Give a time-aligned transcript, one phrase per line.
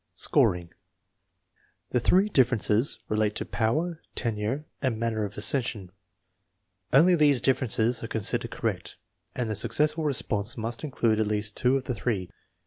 [0.15, 0.73] Scoring.
[1.91, 5.91] The three differences relate to power, tenure, and manner of accession.
[6.91, 8.97] Only these differences are con sidered correct,
[9.35, 12.31] and the successful response must include at least two of the three.